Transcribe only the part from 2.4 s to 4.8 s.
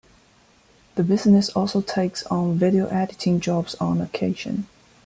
Video Editing jobs on occasion.